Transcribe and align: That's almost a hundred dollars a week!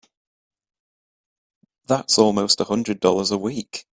That's 1.85 2.17
almost 2.17 2.59
a 2.59 2.63
hundred 2.63 3.01
dollars 3.01 3.29
a 3.29 3.37
week! 3.37 3.85